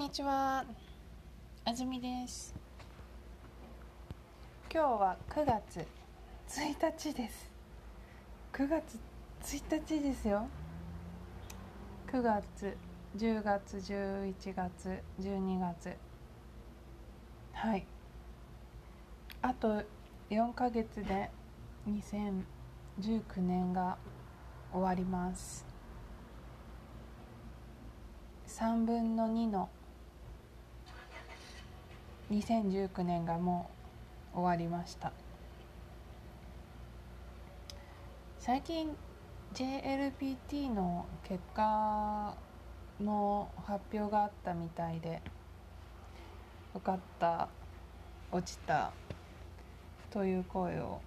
[0.00, 0.64] にちは。
[1.62, 2.54] あずみです。
[4.72, 5.86] 今日は9月
[6.48, 7.50] 1日です。
[8.54, 8.98] 9月
[9.42, 10.48] 1日ですよ。
[12.10, 12.78] 9月
[13.18, 15.94] 10月11月12月。
[17.52, 17.86] はい。
[19.42, 19.82] あと
[20.30, 21.30] 4ヶ月で
[21.86, 22.42] 2019
[23.36, 23.98] 年が
[24.72, 25.66] 終わります。
[28.46, 29.68] 3分の2の
[32.30, 33.68] 2019年がも
[34.34, 35.12] う終わりました。
[38.38, 38.96] 最近
[39.52, 42.36] JLPT の結果
[43.00, 45.20] の発表があったみたいで
[46.74, 47.48] 受かった
[48.30, 48.92] 落ちた
[50.10, 51.00] という声を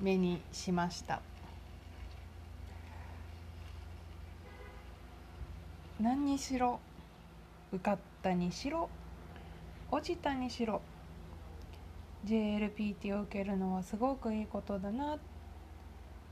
[0.00, 1.22] 目にしました。
[5.98, 6.78] 何にしろ
[7.72, 8.90] 受かったにしろ
[9.90, 10.82] 落ちたにしろ。
[12.24, 15.18] JLPT を受けるのはすごくいいことだな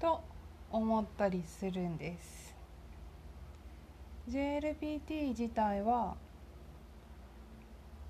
[0.01, 0.21] と
[0.71, 2.55] 思ったりするんです。
[4.29, 6.17] JLPT 自体は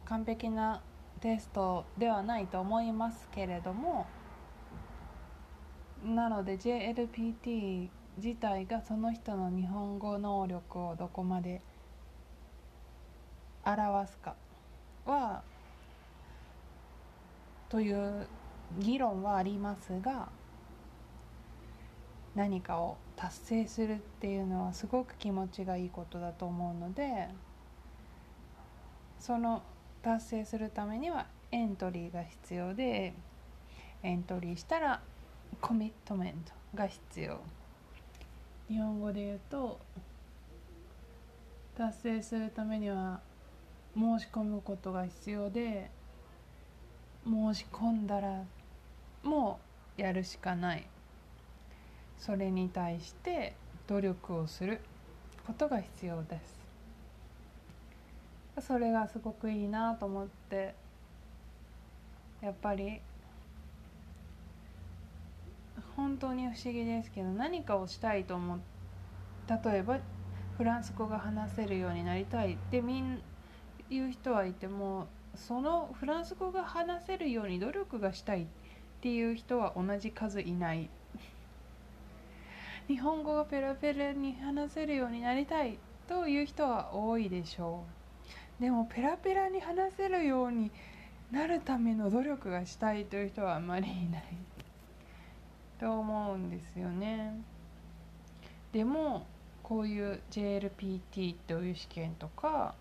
[0.07, 0.81] 完璧な
[1.21, 4.07] テストではないと思いますけれども
[6.05, 11.61] なので JLPT 自体がその人の日本語能力をどこまで
[13.65, 14.44] 表すか。
[15.07, 15.43] は
[17.69, 18.27] という
[18.79, 20.29] 議論はありますが
[22.35, 27.29] 何かを達成するっていうのはすごく気持ちがいいことだと思うので
[29.19, 29.63] その
[30.03, 33.15] 達成するためにはエントリーが必要で
[34.03, 35.01] エントリーしたら
[35.61, 37.41] コミットメントが必要。
[38.69, 39.79] 日本語で言うと
[41.77, 43.21] 達成するためには
[43.97, 45.91] 申し込むことが必要で
[47.25, 48.43] 申し込んだら
[49.23, 49.61] も
[49.97, 50.87] うやるしかない。
[52.19, 53.55] それに対して
[53.87, 54.81] 努力をする
[55.47, 56.41] ことが必要で
[58.59, 58.67] す。
[58.67, 60.75] それがすごくいいなと思って
[62.41, 63.01] やっぱり
[65.97, 68.61] 本当に不思議ですけど何かをしたいと思う。
[69.49, 69.99] 例えば
[70.57, 72.55] フランス語が話せるようになりたい。
[72.55, 73.21] ってみんな
[73.95, 75.07] 言う人はいても
[75.37, 78.47] そのフランス語が話せるように努力がしたいっ
[79.01, 80.89] ていう人は同じ数いない。
[82.89, 85.79] 日本語がペラペラに話せるようになりたい
[86.09, 87.85] という人は多いでしょ
[88.59, 88.63] う。
[88.63, 90.71] でもペラペラに話せるように
[91.31, 94.25] なるための努力がしたいという人はあまりいない。
[95.79, 97.35] と思うんですよね。
[98.73, 99.27] でも
[99.63, 102.75] こういう JLPT という試験とか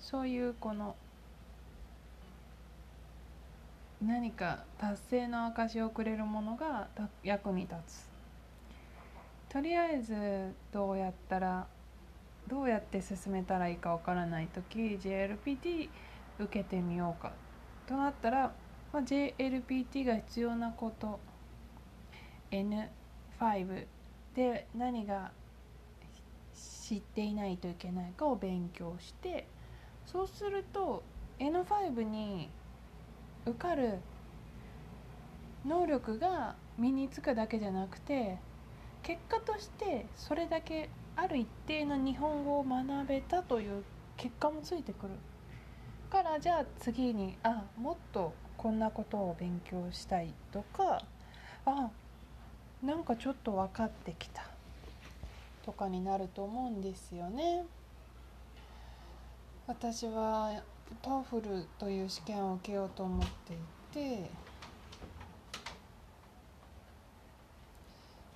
[0.00, 0.96] そういうこの
[4.02, 6.88] 何か達成の証をくれるものが
[7.22, 8.08] 役に立つ。
[9.50, 11.66] とりあえずどうやったら
[12.48, 15.90] どうやって進めたらいいかわからない時 JLPT
[16.38, 17.32] 受けてみようか。
[17.86, 18.52] となったら、
[18.92, 21.20] まあ、JLPT が必要なこと
[22.50, 23.86] N5
[24.34, 25.32] で何が
[26.54, 29.46] 知っていないといけないかを勉強して
[30.10, 31.04] そうすると
[31.38, 32.48] N5 に
[33.46, 33.98] 受かる
[35.64, 38.38] 能力が身につくだけじゃなくて
[39.02, 43.84] 結果としてそれだけある一定の日本語を学べたという
[44.16, 45.12] 結果もついてくる
[46.10, 51.02] からじゃあ次にあもっとこんなことを勉強したいとか
[51.64, 51.88] あ
[52.82, 54.42] なんかちょっと分かってきた
[55.64, 57.64] とかになると思うんですよね。
[59.70, 60.60] 私は
[61.00, 63.56] TOEFL という試験を受けようと思ってい
[63.94, 64.28] て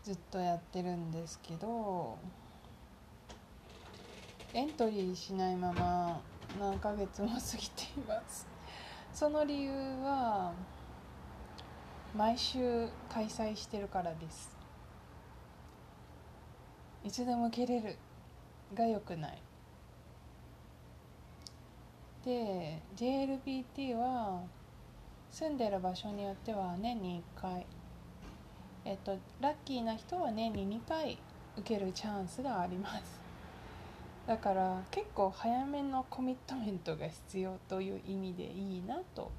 [0.04, 2.16] ずっとやってるんですけど
[4.52, 6.20] エントリーしないまま
[6.60, 8.46] 何ヶ月も過ぎています。
[9.12, 10.52] その理由は
[12.16, 14.56] 毎週開催してるからです。
[17.02, 17.98] いつでも受けれる
[18.72, 19.42] が良くない。
[22.24, 24.40] で JLPT は
[25.30, 27.66] 住んでる場所によっては年に1回。
[28.86, 31.18] えっとラッキーな人は年に2回
[31.56, 33.20] 受けるチャンスがあります。
[34.26, 39.30] だから結構早めのコミットメントが必要という意味でいいなと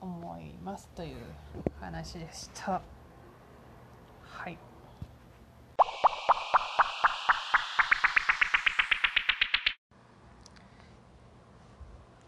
[0.00, 1.16] 思いますという
[1.80, 2.82] 話でした。
[4.22, 4.58] はい。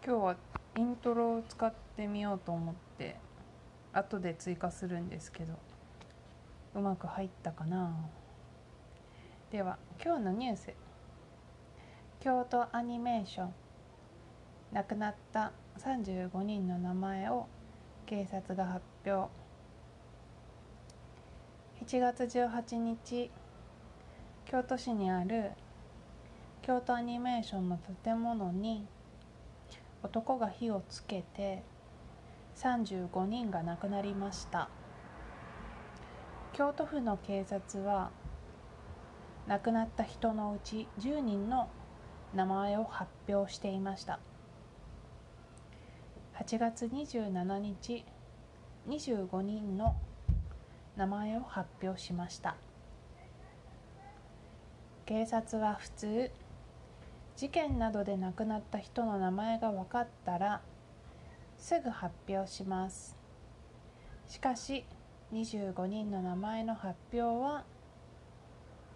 [0.07, 0.35] 今日は
[0.77, 3.17] イントロを使ってみようと思って
[3.91, 5.51] 後で追加するんですけど
[6.75, 7.93] うまく入ったかな。
[9.51, 10.71] では今日のニュース。
[12.21, 13.53] 京都アニメーション。
[14.71, 17.47] 亡くなった35人の名前を
[18.05, 19.29] 警察が発表。
[21.85, 23.29] 7月18日
[24.45, 25.51] 京都市にある
[26.61, 28.87] 京都アニメーションの建物に
[30.03, 31.63] 男が火をつけて
[32.55, 34.69] 35人が亡くなりました。
[36.53, 38.11] 京都府の警察は
[39.47, 41.69] 亡くなった人のうち10人の
[42.33, 44.19] 名前を発表していました。
[46.39, 48.05] 8月27日
[48.87, 49.95] 25人の
[50.95, 52.55] 名前を発表しました。
[55.05, 56.31] 警察は普通
[57.37, 60.61] 事件などで亡くなった人の名前が分かったら
[61.55, 63.15] すぐ発表します。
[64.27, 64.85] しかし
[65.31, 67.63] 25人の名前の発表は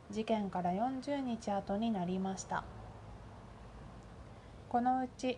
[0.09, 2.63] 事件から40日後になりました。
[4.69, 5.37] このうち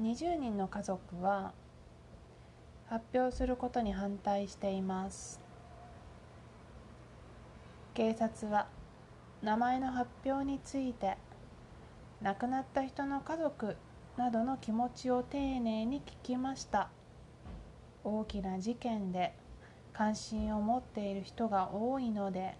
[0.00, 1.52] 20人の家族は
[2.86, 5.42] 発表することに反対しています。
[7.92, 8.66] 警察は
[9.42, 11.18] 名前の発表について
[12.22, 13.76] 亡くなった人の家族
[14.16, 16.88] などの気持ちを丁寧に聞きました。
[18.04, 19.34] 大きな事件で
[19.92, 22.56] 関心を持っている人が多いので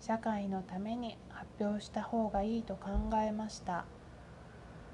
[0.00, 3.84] 社会のために発表した方がいいと考えました。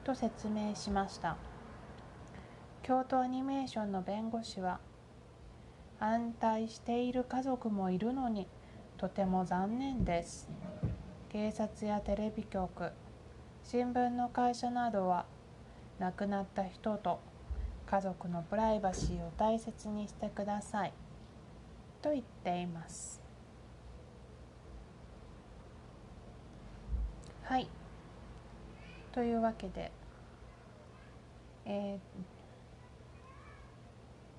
[0.05, 1.37] と説明しました。
[2.83, 4.81] 京都アニメーションの弁護士は
[5.99, 8.47] 反対している家族もいるのに
[8.97, 10.49] とても残念です。
[11.31, 12.93] 警察やテレビ局
[13.71, 15.27] 新聞の会社などは
[15.99, 17.21] 亡くなった人と
[17.85, 20.93] 家族のプライバシーを大切にしてください。
[22.01, 23.21] と言っています。
[27.43, 27.69] はい。
[29.13, 29.93] というわけで、
[31.67, 31.99] えー、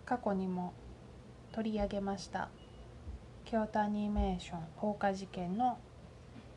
[0.08, 0.74] 過去にも
[1.52, 2.50] 取り上げました
[3.46, 5.78] 京都アニメーション放火事件の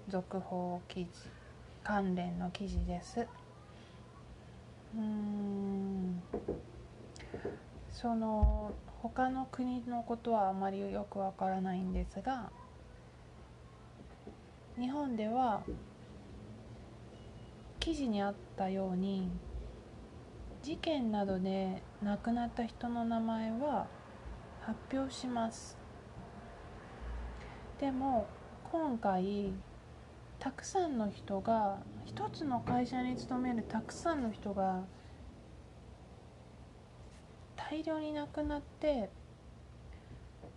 [0.09, 1.42] 続報記事
[1.85, 3.27] 関連の記事です。
[4.97, 6.23] うん。
[7.91, 12.51] その他の国のことはあまりよくわからないんですが
[14.79, 15.63] 日本では
[17.79, 19.31] 記事にあったように
[20.63, 23.87] 事件などで亡くなった人の名前は
[24.61, 25.77] 発表します。
[27.81, 28.29] でも
[28.71, 29.53] 今回
[30.43, 34.81] たくさんの人が一つの会社に勤めるたくさんの人が
[37.55, 39.09] 大量に亡くなって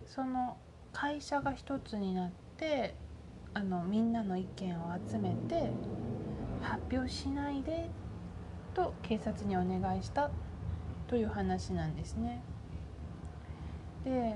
[0.08, 0.58] その
[0.92, 2.96] 会社が一つになって
[3.54, 5.70] あのみんなの意見を集めて
[6.62, 7.88] 発表しないで
[8.74, 10.31] と警察にお願いした
[11.06, 12.42] という話なんですね。
[14.04, 14.34] で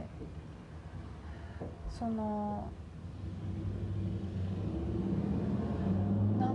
[1.90, 2.70] その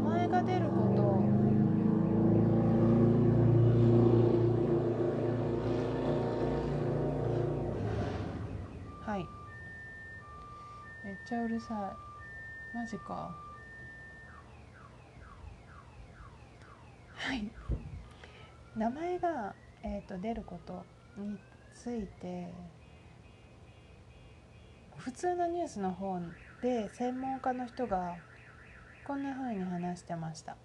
[0.04, 1.02] 前が出ること。
[9.10, 9.26] はい。
[11.04, 11.74] めっちゃうるさ
[12.72, 12.76] い。
[12.76, 13.34] マジか。
[17.14, 17.50] はい。
[18.76, 20.84] 名前が、えーと、と出ること
[21.16, 21.38] に
[21.72, 22.52] ついて
[24.96, 26.18] 普通のニュースの方
[26.62, 28.16] で専門家の人が
[29.06, 30.56] こんな風に話してました。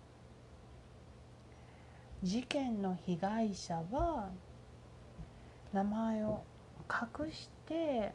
[2.23, 4.29] 事件の被害者は
[5.73, 6.43] 名前を
[6.89, 8.13] 隠して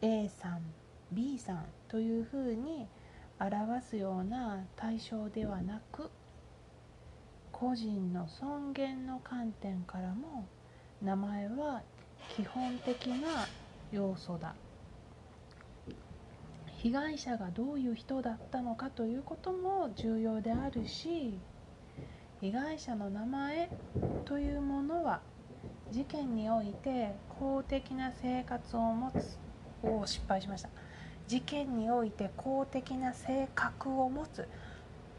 [0.00, 0.62] A さん
[1.12, 2.86] B さんというふうに
[3.38, 6.10] 表すような対象ではなく
[7.52, 10.46] 個人の尊厳の観点からも
[11.02, 11.82] 名前は
[12.36, 13.46] 基本的な
[13.92, 14.54] 要素だ。
[16.82, 21.38] 被害者がどういう人だったのかということも重要であるし
[22.40, 23.68] 被害者の名前
[24.24, 25.20] というものは
[25.90, 29.38] 事件において公的な生活を持つ
[29.82, 30.70] を失敗しました。
[31.26, 34.48] 事件において公的な性格を持つ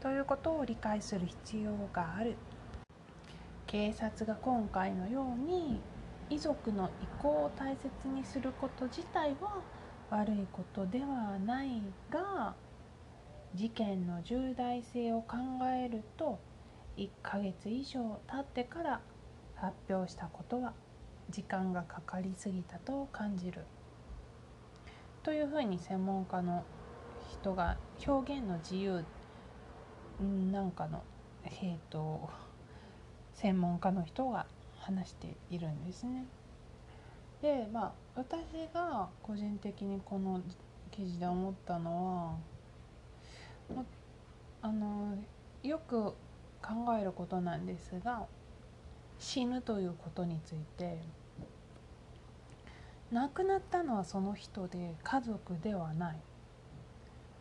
[0.00, 2.36] ということを理解する必要がある。
[3.66, 5.80] 警察が今回のように
[6.28, 9.62] 遺族の意向を大切にすること自体は
[10.12, 12.54] 悪いことではないが
[13.54, 15.36] 事件の重大性を考
[15.74, 16.38] えると
[16.98, 19.00] 1ヶ月以上経ってから
[19.54, 20.74] 発表したことは
[21.30, 23.64] 時間がかかりすぎたと感じる
[25.22, 26.62] というふうに専門家の
[27.30, 29.02] 人が表現の自由
[30.20, 31.02] なんかの、
[31.46, 32.28] えーと、
[33.32, 34.44] 専門家の人が
[34.78, 36.26] 話しているんですね。
[37.40, 40.42] でまあ私が個人的にこの
[40.90, 42.40] 記事で思ったの
[43.74, 43.82] は
[44.60, 45.16] あの
[45.62, 46.12] よく
[46.60, 48.26] 考えることなんですが
[49.18, 50.98] 死ぬということについて
[53.10, 56.16] 亡くなったのはその人で家族ではない。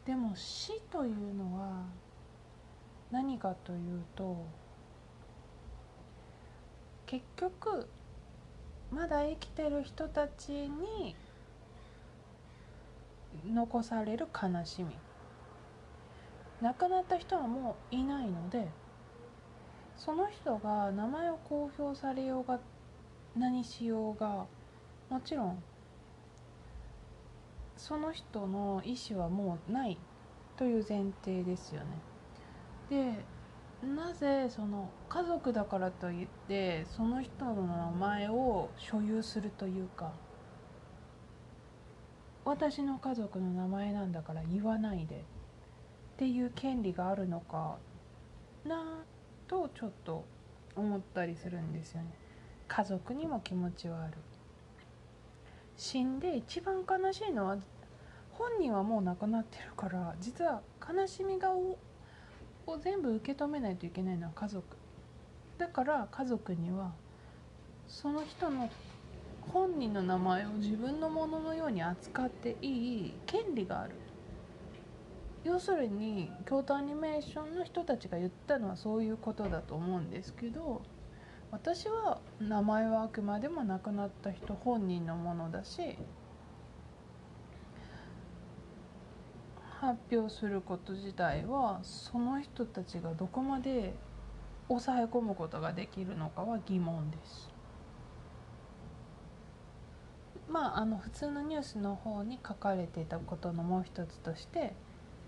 [0.05, 1.83] でも死というのは
[3.11, 4.43] 何かというと
[7.05, 7.87] 結局
[8.91, 11.15] まだ生きてる人たちに
[13.53, 14.95] 残される悲しみ
[16.61, 18.67] 亡くなった人はもういないので
[19.97, 22.59] その人が名前を公表されようが
[23.37, 24.45] 何しようが
[25.09, 25.63] もちろん
[27.77, 29.97] その人の意思はもうない
[30.57, 31.87] という前提ですよね。
[32.89, 33.25] で
[33.83, 40.11] なぜその家族だからといってその人の名前を所有するというか
[42.45, 45.19] 私の家族の名前なんだから言わないでっ
[46.17, 47.77] ていう権利があるのか
[48.65, 49.03] な
[49.47, 50.25] とちょっと
[50.75, 52.13] 思ったりするんですよね。
[52.67, 54.13] 家族にも気持ちはある。
[55.75, 57.57] 死んで一番悲しいのは
[58.31, 61.51] 本人はもう亡くなってるから実は悲しみが
[62.71, 64.77] を全部受け止めないといけないのは家族。
[65.57, 66.91] だから家族には
[67.87, 68.69] その人の
[69.41, 73.95] 本人の名前を自分のもののように扱っていい権利がある。
[75.43, 80.83] 要するに京都アニメーションの人たちが言ったのはそういうことだと思うんですけど
[81.49, 85.97] 私は名前はあくまでも亡くなった人本人のものだし
[89.81, 93.95] 発表すること自体はその人たちがどこまで
[94.67, 97.49] 抑え込むことができるのかは疑問です。
[100.47, 104.73] まあ、あの普通のニュースの方に書かれていたことのもう一つとして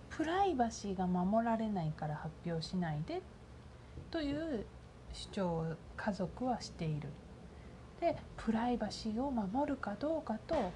[0.10, 3.24] プライバシーが守られないから発表しないで
[4.12, 4.66] という
[5.14, 5.66] 主張を
[5.98, 7.10] 家族はしている。
[8.00, 10.72] でプライバシーを守るかどうかと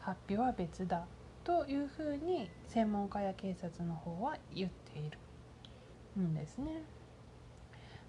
[0.00, 1.06] 発表は別だ
[1.44, 5.18] というふうに専門家や警察の方は言っている
[6.22, 6.82] んですね。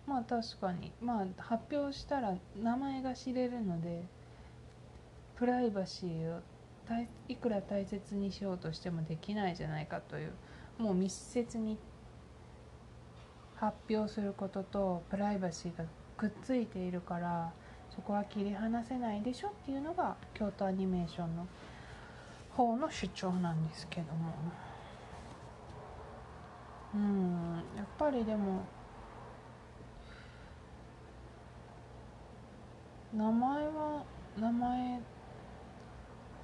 [0.08, 4.04] まあ確かにまあ発表したら名前が知れるので
[5.36, 6.42] プライバシーを
[7.28, 10.34] いくら大切にしようとしてもできないじゃないかという
[10.78, 11.78] もう密接に
[13.56, 15.86] 発表することとプライバシーが
[16.18, 17.52] くっついているから
[17.96, 21.48] そこは切り離せないでしょっていうのが京都アニメーションの
[22.56, 24.34] 方の主張なんですけども
[26.94, 28.66] うんやっぱりでも
[33.14, 34.04] 名前は
[34.40, 35.02] 名前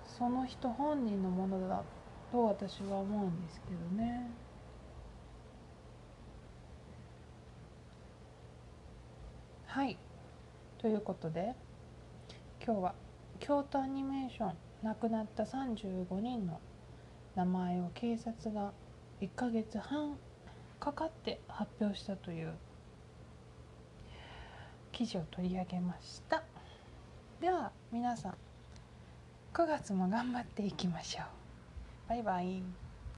[0.05, 1.83] その人本人のものだ
[2.31, 4.29] と私は思うんですけどね。
[9.65, 9.97] はい
[10.77, 11.55] ということで
[12.65, 12.95] 今日は
[13.39, 16.59] 京都アニメーション亡くなった35人の
[17.35, 18.73] 名前を警察が
[19.21, 20.17] 1ヶ月半
[20.79, 22.53] かかって発表したという
[24.91, 26.43] 記事を取り上げました。
[27.39, 28.33] では皆さん
[29.53, 32.09] 9月も頑張っていきましょう。
[32.09, 32.80] バイバイ。